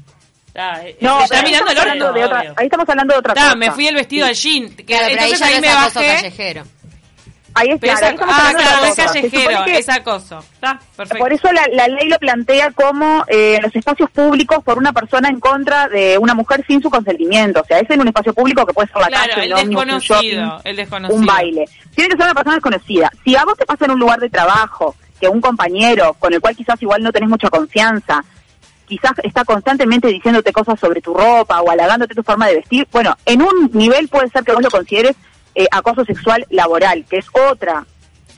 Ah, 0.57 0.81
eh, 0.85 0.97
No, 1.01 1.23
está 1.23 1.29
pero 1.37 1.41
ahí 1.41 1.53
mirando 1.53 1.71
estamos 1.71 1.73
el 1.73 1.79
hablando 1.79 2.07
orto, 2.07 2.19
de 2.19 2.25
otra- 2.25 2.55
ahí 2.57 2.67
estamos 2.67 2.89
hablando 2.89 3.13
de 3.15 3.19
otra 3.19 3.35
cosa. 3.35 3.55
me 3.57 3.71
fui 3.73 3.87
el 3.89 3.95
vestido 3.95 4.27
al 4.27 4.35
jean. 4.35 4.69
Que, 4.77 4.85
Claro, 4.85 5.07
ahí 5.07 5.13
entonces 5.13 5.39
ya 5.39 5.47
ahí 5.47 5.55
no 5.57 5.61
me 5.61 5.67
es 5.69 5.75
acoso 5.75 6.01
bajé. 6.01 6.15
callejero. 6.17 6.63
Ahí, 7.55 7.69
es, 7.69 7.81
Pero 7.81 7.93
claro, 7.93 8.07
ahí 8.07 8.15
esa- 8.15 8.15
estamos 8.15 8.35
ah, 8.35 8.39
hablando 8.49 8.63
claro, 8.63 8.85
es 8.87 8.95
callejero, 8.97 9.65
que- 9.67 9.79
es 9.79 9.89
acoso. 9.91 10.39
Está, 10.55 10.81
perfecto. 10.97 11.19
Por 11.23 11.33
eso 11.35 11.53
la, 11.53 11.67
la 11.71 11.87
ley 11.89 12.09
lo 12.09 12.19
plantea 12.19 12.71
como 12.71 13.25
eh, 13.29 13.57
en 13.57 13.63
los 13.63 13.77
espacios 13.77 14.11
públicos 14.11 14.65
por 14.65 14.79
una 14.79 14.95
persona 14.95 15.29
en 15.29 15.39
contra 15.39 15.87
de 15.89 16.17
una 16.17 16.33
mujer 16.33 16.65
sin 16.67 16.81
su 16.81 16.89
consentimiento. 16.89 17.61
O 17.61 17.65
sea, 17.67 17.79
es 17.79 17.91
en 17.91 18.01
un 18.01 18.09
espacio 18.09 18.33
público 18.33 18.65
que 18.65 18.73
puede 18.73 18.89
ser 18.89 19.03
la 19.03 19.09
Claro, 19.09 19.35
calle, 19.35 19.45
el 19.47 19.53
un 19.53 19.59
un 19.61 19.69
desconocido, 19.69 20.43
shopping, 20.47 20.61
el 20.65 20.77
desconocido. 20.77 21.19
un 21.21 21.27
baile. 21.27 21.65
Tiene 21.95 22.09
que 22.09 22.17
ser 22.17 22.25
una 22.25 22.35
persona 22.35 22.55
desconocida. 22.55 23.11
Si 23.23 23.37
a 23.37 23.45
vos 23.45 23.59
te 23.59 23.67
pasa 23.67 23.85
en 23.85 23.91
un 23.91 24.01
lugar 24.01 24.19
de 24.21 24.31
trabajo 24.31 24.97
que 25.21 25.29
un 25.29 25.43
compañero 25.43 26.15
con 26.15 26.33
el 26.33 26.41
cual 26.41 26.57
quizás 26.57 26.81
igual 26.81 27.03
no 27.03 27.13
tenés 27.13 27.29
mucha 27.29 27.51
confianza, 27.51 28.25
quizás 28.93 29.13
está 29.23 29.43
constantemente 29.45 30.09
diciéndote 30.09 30.53
cosas 30.53 30.79
sobre 30.79 31.01
tu 31.01 31.15
ropa 31.15 31.63
o 31.63 31.71
halagándote 31.71 32.15
tu 32.15 32.23
forma 32.23 32.47
de 32.47 32.57
vestir, 32.57 32.87
bueno, 32.93 33.17
en 33.25 33.41
un 33.41 33.71
nivel 33.73 34.09
puede 34.09 34.29
ser 34.29 34.45
que 34.45 34.53
vos 34.53 34.63
lo 34.63 34.71
consideres 34.71 35.17
eh, 35.55 35.67
acoso 35.71 36.05
sexual 36.05 36.47
laboral, 36.51 37.07
que 37.09 37.19
es 37.19 37.27
otra 37.49 37.87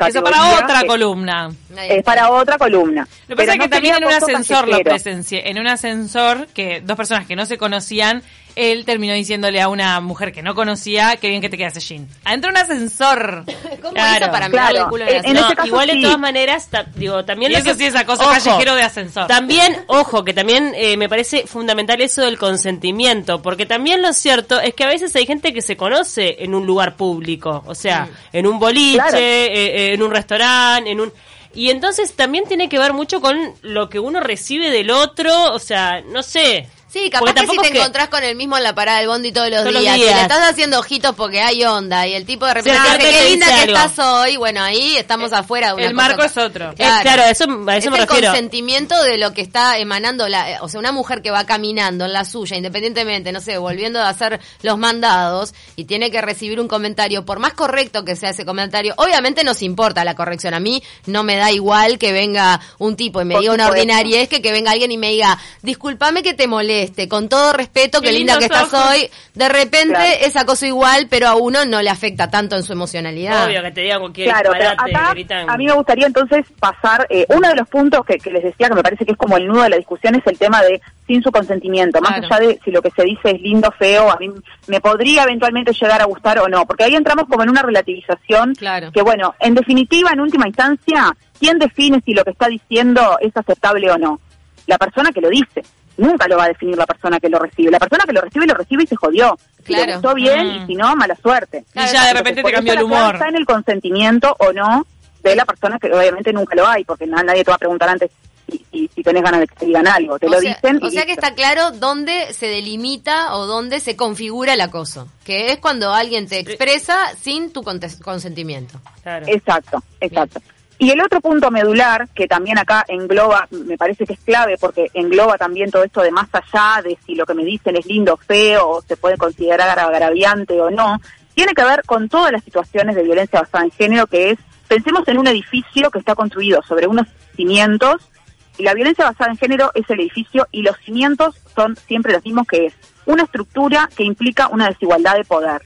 Eso 0.07 0.23
para 0.23 0.59
otra 0.59 0.81
que 0.83 0.87
columna. 0.87 1.51
Es 1.89 2.05
para 2.05 2.31
otra 2.31 2.57
columna. 2.57 3.09
Lo 3.27 3.35
que 3.35 3.43
pasa 3.43 3.55
es 3.55 3.59
que 3.59 3.67
no 3.67 3.71
también 3.71 3.97
en 3.97 4.05
un 4.05 4.13
ascensor 4.13 4.65
lo 4.67 4.71
callejero. 4.71 4.91
presencié. 4.91 5.51
En 5.51 5.59
un 5.59 5.67
ascensor, 5.67 6.47
que 6.55 6.81
dos 6.83 6.97
personas 6.97 7.27
que 7.27 7.35
no 7.35 7.47
se 7.47 7.59
conocían, 7.59 8.23
él 8.57 8.85
terminó 8.85 9.15
diciéndole 9.15 9.61
a 9.61 9.69
una 9.69 10.01
mujer 10.01 10.33
que 10.33 10.43
no 10.43 10.55
conocía 10.55 11.17
que 11.17 11.29
bien 11.29 11.41
que 11.41 11.49
te 11.49 11.57
queda 11.57 11.69
ese 11.69 11.81
jean. 11.81 12.09
Adentro 12.25 12.53
de 12.53 12.57
un 12.59 12.63
ascensor. 12.63 13.45
¿Cómo 13.83 13.95
Claro, 13.95 14.25
hizo 14.27 14.33
para 14.33 14.49
mirar 14.49 14.71
claro. 14.71 14.85
el 14.85 14.91
culo 14.91 15.05
en 15.05 15.11
la 15.11 15.17
En- 15.19 15.27
en 15.27 15.33
No, 15.35 15.47
ese 15.47 15.55
caso 15.57 15.67
igual 15.69 15.87
de 15.89 16.01
todas 16.03 16.19
maneras, 16.19 16.69
ta- 16.71 16.87
digo, 16.95 17.25
también 17.25 17.53
Y 17.53 17.57
eso 17.57 17.65
que- 17.65 17.75
sí 17.75 17.85
es 17.87 17.95
acoso 17.97 18.23
Ojo, 18.23 18.31
callejero 18.33 18.75
de 18.75 18.83
ascensor. 18.83 19.27
También, 19.27 19.85
ojo, 19.89 20.25
que 20.25 20.33
también 20.33 20.73
eh, 20.77 20.97
me 20.97 21.09
parece 21.09 21.47
fundamental 21.47 22.01
eso 22.01 22.23
del 22.23 22.39
consentimiento, 22.39 23.43
porque 23.43 23.67
también 23.67 24.03
lo 24.03 24.13
cierto 24.13 24.61
es 24.61 24.75
que 24.75 24.85
a 24.85 24.89
veces 24.89 25.15
hay 25.17 25.27
gente 25.27 25.53
que 25.53 25.63
se 25.63 25.77
conoce 25.77 26.37
en 26.45 26.55
un 26.55 26.67
lugar 26.67 26.97
público, 26.97 27.63
o 27.67 27.75
sea, 27.75 28.09
en 28.33 28.47
un 28.47 28.59
boliche, 28.59 28.95
Claro. 28.99 29.19
eh, 29.19 29.47
eh, 29.55 29.93
en 29.95 30.03
un 30.03 30.11
restaurante, 30.11 30.91
en 30.91 31.01
un... 31.01 31.13
Y 31.57 31.71
entonces 31.71 32.15
también 32.17 32.47
tiene 32.49 32.69
que 32.69 32.79
ver 32.81 32.93
mucho 32.93 33.21
con 33.21 33.39
lo 33.63 33.89
que 33.89 34.01
uno 34.01 34.19
recibe 34.21 34.71
del 34.71 34.91
otro, 34.91 35.53
o 35.53 35.59
sea, 35.61 36.01
no 36.01 36.23
sé. 36.25 36.69
Sí, 36.95 37.11
Porque 37.19 37.35
capaz 37.35 37.47
que 37.51 37.57
si 37.57 37.59
te 37.59 37.73
que- 37.73 37.79
encontrás 37.79 38.09
con 38.09 38.23
el 38.23 38.37
mismo 38.37 38.57
en 38.57 38.63
la 38.63 38.73
parada 38.73 38.99
del 39.01 39.09
bondi 39.09 39.33
todos 39.33 39.51
los, 39.51 39.59
Todos 39.63 39.73
los 39.73 39.83
días, 39.83 39.97
y 39.97 40.01
le 40.03 40.13
estás 40.13 40.49
haciendo 40.49 40.79
ojitos 40.79 41.13
porque 41.17 41.41
hay 41.43 41.65
onda, 41.65 42.07
y 42.07 42.15
el 42.15 42.25
tipo 42.25 42.47
de 42.47 42.55
repente 42.55 42.79
dice, 42.81 42.99
qué 42.99 43.31
linda 43.31 43.47
que 43.47 43.53
algo. 43.53 43.77
estás 43.77 43.99
hoy, 43.99 44.37
bueno, 44.37 44.63
ahí 44.63 44.95
estamos 44.97 45.33
afuera 45.33 45.71
de 45.71 45.75
una 45.75 45.87
el 45.87 45.95
marco 45.95 46.23
es 46.23 46.37
otro. 46.37 46.71
Eh, 46.71 46.75
claro, 47.03 47.23
a 47.23 47.31
eso, 47.31 47.47
a 47.67 47.77
eso 47.77 47.89
es 47.89 47.91
me 47.91 47.99
el 47.99 48.07
refiero. 48.07 48.29
consentimiento 48.29 49.03
de 49.03 49.19
lo 49.19 49.33
que 49.33 49.41
está 49.41 49.77
emanando 49.79 50.29
la, 50.29 50.53
eh, 50.53 50.59
o 50.61 50.69
sea, 50.69 50.79
una 50.79 50.93
mujer 50.93 51.21
que 51.21 51.33
va 51.33 51.45
caminando 51.47 52.05
en 52.05 52.13
la 52.13 52.25
suya, 52.25 52.57
independientemente, 52.57 53.33
no 53.33 53.41
sé, 53.41 53.59
volviendo 53.59 54.01
a 54.01 54.09
hacer 54.09 54.39
los 54.63 54.79
mandados 54.79 55.53
y 55.75 55.87
tiene 55.87 56.13
que 56.13 56.21
recibir 56.21 56.61
un 56.61 56.69
comentario, 56.69 57.25
por 57.25 57.41
más 57.41 57.55
correcto 57.55 58.05
que 58.05 58.15
sea 58.15 58.31
ese 58.31 58.45
comentario, 58.45 58.95
obviamente 58.99 59.43
nos 59.43 59.63
importa 59.63 60.05
la 60.05 60.15
corrección. 60.15 60.55
A 60.55 60.61
mí 60.61 60.81
no 61.07 61.25
me 61.25 61.35
da 61.35 61.51
igual 61.51 61.99
que 61.99 62.13
venga 62.13 62.61
un 62.79 62.95
tipo 62.95 63.21
y 63.21 63.25
me 63.25 63.35
Por 63.35 63.41
diga 63.43 63.55
una 63.55 63.69
es 63.69 64.29
que 64.29 64.41
que 64.41 64.53
venga 64.53 64.71
alguien 64.71 64.93
y 64.93 64.97
me 64.99 65.11
diga, 65.11 65.37
discúlpame 65.63 66.23
que 66.23 66.35
te 66.35 66.47
moleste. 66.47 66.84
Este, 66.85 67.09
con 67.09 67.29
todo 67.29 67.53
respeto, 67.53 68.01
qué, 68.01 68.09
Qué 68.09 68.13
linda 68.19 68.39
que 68.39 68.45
estás 68.45 68.73
ojos. 68.73 68.91
hoy. 68.91 69.11
De 69.35 69.49
repente 69.49 69.95
Claro. 69.95 70.11
es 70.21 70.37
acoso 70.37 70.65
igual, 70.67 71.07
pero 71.11 71.27
a 71.29 71.35
uno 71.35 71.65
no 71.65 71.83
le 71.83 71.91
afecta 71.91 72.31
tanto 72.31 72.55
en 72.57 72.63
su 72.63 72.73
emocionalidad. 72.73 73.47
Obvio 73.47 73.63
que 73.63 73.71
te 73.73 73.81
digan 73.81 74.01
cualquier 74.01 74.29
Claro, 74.29 74.53
acá 74.53 75.11
a 75.49 75.57
mí 75.57 75.67
me 75.67 75.73
gustaría 75.73 76.07
entonces 76.07 76.47
pasar, 76.61 77.07
eh, 77.11 77.27
uno 77.31 77.49
de 77.49 77.57
los 77.57 77.69
puntos 77.69 78.05
que, 78.07 78.19
que 78.19 78.31
les 78.31 78.45
decía 78.45 78.69
que 78.69 78.75
me 78.75 78.83
parece 78.83 79.05
que 79.05 79.13
es 79.13 79.19
como 79.19 79.37
el 79.37 79.47
nudo 79.49 79.63
de 79.63 79.71
la 79.71 79.77
discusión 79.77 80.15
es 80.15 80.23
el 80.27 80.39
tema 80.39 80.63
de 80.63 80.81
sin 81.07 81.23
su 81.23 81.31
consentimiento, 81.33 82.01
más 82.01 82.13
Claro. 82.21 82.35
allá 82.35 82.47
de 82.49 82.61
si 82.65 82.71
lo 82.71 82.81
que 82.81 82.91
se 82.91 83.03
dice 83.03 83.31
es 83.33 83.41
lindo, 83.41 83.71
feo, 83.79 84.11
a 84.11 84.17
mí 84.17 84.31
me 84.69 84.81
podría 84.81 85.25
eventualmente 85.25 85.73
llegar 85.73 86.01
a 86.01 86.05
gustar 86.07 86.39
o 86.39 86.49
no, 86.49 86.65
porque 86.67 86.85
ahí 86.85 86.95
entramos 86.95 87.27
como 87.29 87.43
en 87.43 87.51
una 87.51 87.63
relativización 87.63 88.55
Claro. 88.55 88.91
que 88.93 89.03
bueno, 89.03 89.35
en 89.41 89.55
definitiva, 89.55 90.11
en 90.13 90.21
última 90.21 90.47
instancia, 90.49 91.15
¿quién 91.39 91.59
define 91.59 92.01
si 92.05 92.15
lo 92.15 92.25
que 92.25 92.31
está 92.31 92.49
diciendo 92.49 93.19
es 93.21 93.37
aceptable 93.37 93.91
o 93.91 93.99
no? 93.99 94.21
La 94.67 94.79
persona 94.79 95.13
que 95.13 95.21
lo 95.21 95.29
dice. 95.29 95.63
Nunca 95.97 96.27
lo 96.29 96.37
va 96.37 96.45
a 96.45 96.49
definir 96.49 96.77
la 96.77 96.87
persona 96.87 97.21
que 97.21 97.29
lo 97.29 97.39
recibe. 97.39 97.71
La 97.71 97.79
persona 97.79 98.05
que 98.05 98.13
lo 98.13 98.21
recibe, 98.21 98.47
lo 98.47 98.55
recibe 98.55 98.83
y 98.85 98.87
se 98.87 98.97
jodió. 98.97 99.39
Si 99.59 99.65
Claro. 99.73 99.87
le 99.87 99.93
gustó 99.95 100.15
bien 100.15 100.47
Mm. 100.47 100.63
y 100.63 100.67
si 100.67 100.75
no, 100.75 100.95
mala 100.97 101.17
suerte. 101.17 101.65
Y 101.75 101.79
ya 101.93 102.07
de 102.09 102.15
repente 102.15 102.43
te 102.43 102.53
cambió 102.53 102.73
el 102.75 102.83
humor. 102.83 103.15
Está 103.15 103.29
en 103.29 103.37
el 103.37 103.47
consentimiento 103.47 104.35
o 104.39 104.53
no 104.53 104.87
de 105.23 105.37
la 105.37 105.45
persona 105.45 105.79
que 105.79 105.93
obviamente 105.93 106.33
nunca 106.33 106.55
lo 106.55 106.67
hay, 106.67 106.85
porque 106.85 107.07
na- 107.07 107.23
nadie 107.23 107.45
te 107.45 107.51
va 107.51 107.55
a 107.55 107.59
preguntar 107.59 107.89
antes 107.89 108.11
si, 108.51 108.63
si- 108.71 108.91
si 108.95 109.03
tenés 109.03 109.23
ganas 109.23 109.41
de 109.41 109.47
que 109.47 109.55
te 109.55 109.67
digan 109.67 109.87
algo. 109.87 110.19
Te 110.19 110.27
o 110.27 110.31
lo 110.31 110.41
sea, 110.41 110.55
dicen. 110.61 110.81
y 110.83 110.87
o 110.87 110.91
sea 110.91 111.07
que 111.07 111.13
está 111.13 111.35
claro 111.35 111.71
dónde 111.71 112.33
se 112.35 112.47
delimita 112.47 113.35
o 113.37 113.47
dónde 113.47 113.81
se 113.81 113.97
configura 113.97 114.53
el 114.53 114.61
acoso, 114.61 115.09
que 115.25 115.51
es 115.53 115.59
cuando 115.59 115.95
alguien 115.95 116.29
te 116.29 116.41
expresa 116.41 116.97
sin 117.19 117.53
tu 117.53 117.63
conte- 117.63 117.99
consentimiento. 118.03 118.79
Claro. 119.03 119.27
Exacto, 119.29 119.83
exacto. 120.01 120.41
Y 120.79 120.91
el 120.91 121.01
otro 121.01 121.21
punto 121.21 121.51
medular, 121.51 122.09
que 122.15 122.27
también 122.27 122.59
acá 122.59 122.85
engloba, 122.89 123.47
me 123.51 123.79
parece 123.79 124.05
que 124.05 124.15
es 124.15 124.21
clave, 124.21 124.57
porque 124.59 124.91
engloba 124.93 125.39
también 125.39 125.71
todo 125.71 125.85
esto 125.85 126.03
de 126.03 126.11
más 126.11 126.29
allá 126.33 126.83
de 126.83 126.99
si 127.07 127.15
lo 127.15 127.27
que 127.27 127.35
me 127.35 127.45
dicen 127.45 127.77
es 127.77 127.87
lindo 127.87 128.15
o 128.15 128.17
feo, 128.17 128.69
o 128.69 128.83
se 128.83 128.97
puede 128.97 129.17
considerar 129.17 129.79
agraviante 129.79 130.61
o 130.61 130.71
no, 130.71 131.01
tiene 131.35 131.55
que 131.55 131.65
ver 131.65 131.83
con 131.85 132.09
todas 132.09 132.33
las 132.33 132.43
situaciones 132.43 132.97
de 132.97 133.05
violencia 133.05 133.41
basada 133.41 133.65
en 133.65 133.71
género, 133.71 134.07
que 134.07 134.31
es, 134.31 134.39
pensemos 134.67 135.07
en 135.07 135.19
un 135.19 135.29
edificio 135.29 135.91
que 135.91 136.01
está 136.01 136.15
construido 136.15 136.61
sobre 136.63 136.89
unos 136.89 137.07
cimientos, 137.37 138.11
y 138.59 138.65
la 138.65 138.75
violencia 138.75 139.05
basada 139.05 139.31
en 139.31 139.37
género 139.37 139.71
es 139.75 139.89
el 139.91 140.01
edificio, 140.01 140.49
y 140.51 140.63
los 140.63 140.77
cimientos 140.79 141.37
son 141.55 141.77
siempre 141.77 142.13
los 142.13 142.25
mismos, 142.25 142.47
que 142.49 142.67
es 142.67 142.75
una 143.07 143.23
estructura 143.23 143.89
que 143.97 144.03
implica 144.03 144.49
una 144.49 144.69
desigualdad 144.69 145.15
de 145.17 145.25
poder. 145.25 145.63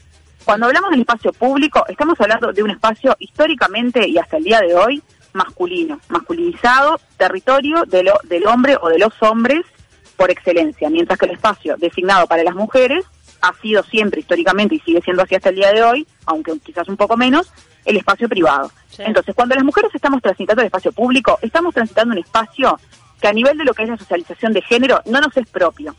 Cuando 0.49 0.65
hablamos 0.65 0.89
del 0.89 1.01
espacio 1.01 1.31
público, 1.31 1.85
estamos 1.89 2.19
hablando 2.19 2.51
de 2.51 2.63
un 2.63 2.71
espacio 2.71 3.15
históricamente 3.19 4.07
y 4.09 4.17
hasta 4.17 4.37
el 4.37 4.43
día 4.45 4.59
de 4.61 4.73
hoy 4.73 5.03
masculino, 5.31 5.99
masculinizado, 6.07 6.99
territorio 7.17 7.83
de 7.85 8.01
lo- 8.01 8.19
del 8.23 8.47
hombre 8.47 8.75
o 8.81 8.89
de 8.89 8.97
los 8.97 9.13
hombres 9.21 9.61
por 10.17 10.31
excelencia, 10.31 10.89
mientras 10.89 11.19
que 11.19 11.27
el 11.27 11.33
espacio 11.33 11.75
designado 11.77 12.25
para 12.25 12.41
las 12.41 12.55
mujeres 12.55 13.05
ha 13.41 13.53
sido 13.61 13.83
siempre 13.83 14.21
históricamente 14.21 14.73
y 14.73 14.79
sigue 14.79 15.01
siendo 15.01 15.21
así 15.21 15.35
hasta 15.35 15.49
el 15.49 15.55
día 15.57 15.71
de 15.71 15.83
hoy, 15.83 16.07
aunque 16.25 16.57
quizás 16.61 16.87
un 16.89 16.97
poco 16.97 17.15
menos, 17.15 17.53
el 17.85 17.97
espacio 17.97 18.27
privado. 18.27 18.71
Sí. 18.89 19.03
Entonces, 19.05 19.35
cuando 19.35 19.53
las 19.53 19.63
mujeres 19.63 19.91
estamos 19.93 20.19
transitando 20.19 20.63
el 20.63 20.65
espacio 20.65 20.91
público, 20.91 21.37
estamos 21.43 21.75
transitando 21.75 22.13
un 22.13 22.17
espacio 22.21 22.79
que 23.21 23.27
a 23.27 23.33
nivel 23.33 23.55
de 23.55 23.65
lo 23.65 23.75
que 23.75 23.83
es 23.83 23.89
la 23.89 23.97
socialización 23.97 24.53
de 24.53 24.63
género 24.63 24.99
no 25.05 25.21
nos 25.21 25.37
es 25.37 25.47
propio. 25.47 25.95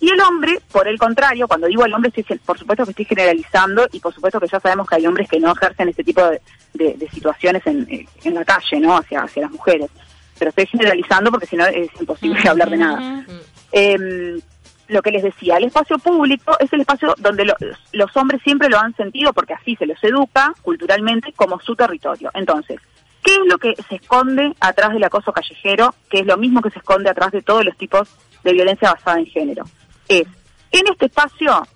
Y 0.00 0.10
el 0.10 0.20
hombre, 0.20 0.60
por 0.70 0.86
el 0.86 0.96
contrario, 0.98 1.48
cuando 1.48 1.66
digo 1.66 1.84
el 1.84 1.92
hombre, 1.92 2.12
estoy 2.14 2.38
por 2.38 2.56
supuesto 2.58 2.84
que 2.84 2.90
estoy 2.92 3.04
generalizando 3.04 3.88
y 3.92 3.98
por 3.98 4.14
supuesto 4.14 4.38
que 4.38 4.46
ya 4.46 4.60
sabemos 4.60 4.88
que 4.88 4.94
hay 4.96 5.06
hombres 5.06 5.28
que 5.28 5.40
no 5.40 5.52
ejercen 5.52 5.88
este 5.88 6.04
tipo 6.04 6.22
de, 6.24 6.40
de- 6.74 6.94
de 6.94 7.08
situaciones 7.10 7.66
en, 7.66 7.86
eh, 7.90 8.06
en 8.24 8.34
la 8.34 8.44
calle, 8.44 8.78
¿no? 8.80 8.96
Hacia, 8.96 9.22
hacia 9.22 9.42
las 9.42 9.50
mujeres. 9.50 9.90
Pero 10.38 10.50
estoy 10.50 10.66
generalizando 10.66 11.30
porque 11.32 11.46
si 11.46 11.56
no 11.56 11.66
es 11.66 11.90
imposible 12.00 12.48
hablar 12.48 12.70
de 12.70 12.76
nada. 12.76 13.24
Eh, 13.72 14.38
lo 14.86 15.02
que 15.02 15.10
les 15.10 15.22
decía, 15.22 15.56
el 15.58 15.64
espacio 15.64 15.98
público 15.98 16.56
es 16.60 16.72
el 16.72 16.80
espacio 16.80 17.14
donde 17.18 17.44
lo- 17.44 17.56
los 17.92 18.16
hombres 18.16 18.40
siempre 18.42 18.68
lo 18.68 18.78
han 18.78 18.94
sentido, 18.96 19.32
porque 19.32 19.52
así 19.54 19.74
se 19.76 19.84
los 19.86 20.02
educa 20.04 20.54
culturalmente, 20.62 21.32
como 21.34 21.60
su 21.60 21.74
territorio. 21.76 22.30
Entonces, 22.34 22.80
¿qué 23.22 23.32
es 23.34 23.40
lo 23.46 23.58
que 23.58 23.74
se 23.88 23.96
esconde 23.96 24.54
atrás 24.60 24.92
del 24.94 25.04
acoso 25.04 25.32
callejero? 25.32 25.94
Que 26.08 26.20
es 26.20 26.26
lo 26.26 26.36
mismo 26.38 26.62
que 26.62 26.70
se 26.70 26.78
esconde 26.78 27.10
atrás 27.10 27.32
de 27.32 27.42
todos 27.42 27.64
los 27.64 27.76
tipos 27.76 28.08
de 28.44 28.52
violencia 28.52 28.92
basada 28.92 29.18
en 29.18 29.26
género. 29.26 29.64
Es, 30.08 30.26
en 30.72 30.86
este 30.88 31.06
espacio, 31.06 31.66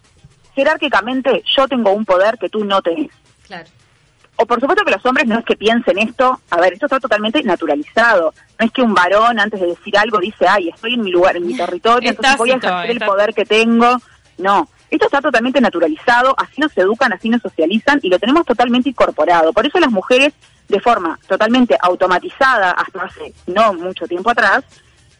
jerárquicamente, 0.54 1.42
yo 1.56 1.68
tengo 1.68 1.92
un 1.92 2.04
poder 2.04 2.38
que 2.38 2.48
tú 2.48 2.64
no 2.64 2.80
tenés 2.82 3.10
Claro. 3.46 3.68
o 4.36 4.46
por 4.46 4.60
supuesto 4.60 4.84
que 4.84 4.90
los 4.92 5.04
hombres 5.04 5.26
no 5.26 5.38
es 5.38 5.44
que 5.44 5.56
piensen 5.56 5.98
esto, 5.98 6.40
a 6.50 6.60
ver, 6.60 6.72
esto 6.72 6.86
está 6.86 6.98
totalmente 7.00 7.42
naturalizado. 7.42 8.32
No 8.58 8.66
es 8.66 8.72
que 8.72 8.82
un 8.82 8.94
varón 8.94 9.38
antes 9.38 9.60
de 9.60 9.66
decir 9.66 9.96
algo 9.98 10.18
dice, 10.18 10.46
ay, 10.48 10.68
estoy 10.70 10.94
en 10.94 11.02
mi 11.02 11.10
lugar, 11.10 11.36
en 11.36 11.46
mi 11.46 11.56
territorio, 11.56 12.10
Es 12.10 12.16
entonces 12.16 12.38
voy 12.38 12.50
a 12.50 12.56
ejercer 12.56 12.90
el 12.90 13.00
poder 13.00 13.34
que 13.34 13.44
tengo. 13.44 13.98
No, 14.38 14.68
esto 14.90 15.06
está 15.06 15.20
totalmente 15.20 15.60
naturalizado, 15.60 16.34
así 16.38 16.60
nos 16.60 16.76
educan, 16.76 17.12
así 17.12 17.28
nos 17.28 17.42
socializan 17.42 18.00
y 18.02 18.08
lo 18.08 18.18
tenemos 18.18 18.44
totalmente 18.44 18.88
incorporado. 18.90 19.52
Por 19.52 19.66
eso 19.66 19.78
las 19.80 19.90
mujeres, 19.90 20.32
de 20.68 20.80
forma 20.80 21.18
totalmente 21.26 21.76
automatizada 21.80 22.72
hasta 22.72 23.02
hace 23.02 23.34
no 23.46 23.74
mucho 23.74 24.06
tiempo 24.06 24.30
atrás, 24.30 24.64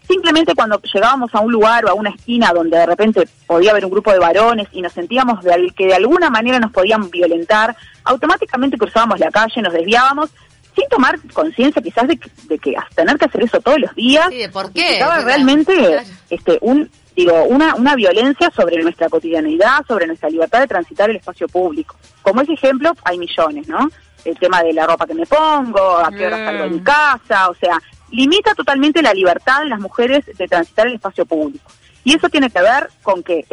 simplemente 0.09 0.55
cuando 0.55 0.81
llegábamos 0.83 1.35
a 1.35 1.41
un 1.41 1.53
lugar 1.53 1.85
o 1.85 1.89
a 1.91 1.95
una 1.95 2.11
esquina 2.11 2.53
donde 2.53 2.77
de 2.79 2.87
repente 2.87 3.29
podía 3.47 3.71
haber 3.71 3.85
un 3.85 3.91
grupo 3.91 4.13
de 4.13 4.19
varones 4.19 4.69
y 4.73 4.83
nos 4.83 4.93
sentíamos 4.93 5.43
de, 5.45 5.73
que 5.77 5.87
de 5.87 5.95
alguna 5.95 6.31
manera 6.31 6.59
nos 6.59 6.73
podían 6.73 7.11
violentar, 7.11 7.77
automáticamente 8.05 8.77
cruzábamos 8.79 9.19
la 9.21 9.31
calle, 9.31 9.63
nos 9.63 9.73
desviábamos, 9.73 10.31
sin 10.75 10.89
tomar 10.89 11.19
conciencia 11.33 11.83
quizás 11.83 12.09
de 12.09 12.17
que, 12.17 12.31
de 12.45 12.59
que 12.59 12.77
hasta 12.77 12.95
tener 13.03 13.19
que 13.19 13.27
hacer 13.27 13.43
eso 13.45 13.61
todos 13.61 13.79
los 13.79 13.95
días, 13.95 14.27
Sí, 14.31 14.39
de 14.39 14.49
por 14.49 14.73
qué. 14.73 14.97
Claro. 14.99 15.25
realmente 15.25 15.75
Claro. 15.75 16.03
este 16.31 16.59
un 16.63 16.91
digo 17.15 17.45
una 17.45 17.75
una 17.75 17.95
violencia 17.95 18.51
sobre 18.57 18.83
nuestra 18.83 19.11
cotidianidad, 19.11 19.85
sobre 19.87 20.07
nuestra 20.07 20.31
libertad 20.31 20.61
de 20.61 20.67
transitar 20.69 21.11
el 21.11 21.17
espacio 21.17 21.47
público. 21.47 21.95
Como 22.23 22.41
ese 22.41 22.55
ejemplo 22.55 22.93
hay 23.05 23.19
millones, 23.19 23.69
¿no? 23.69 23.91
El 24.25 24.39
tema 24.39 24.63
de 24.63 24.73
la 24.73 24.87
ropa 24.87 25.07
que 25.07 25.15
me 25.15 25.27
pongo, 25.27 25.99
a 25.99 26.11
qué 26.11 26.27
hora 26.27 26.39
salgo 26.39 26.63
de 26.65 26.71
mi 26.71 26.79
Mm. 26.81 26.85
casa, 26.85 27.51
o 27.51 27.55
sea, 27.55 27.79
limita 28.13 28.55
totalmente 28.55 29.03
la 29.03 29.13
libertad 29.13 29.63
de 29.63 29.69
las 29.69 29.81
mujeres 29.81 30.25
de 30.27 30.47
transitar 30.47 30.87
el 30.87 30.95
espacio 30.95 31.27
público. 31.27 31.71
Y 32.05 32.15
eso 32.15 32.29
tiene 32.29 32.51
que 32.51 32.61
ver 32.61 32.89
con 33.03 33.23
que 33.23 33.41